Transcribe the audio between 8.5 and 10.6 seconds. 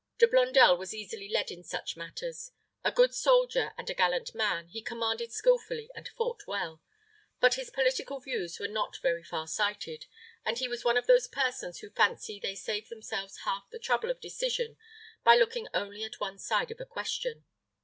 were not very far sighted, and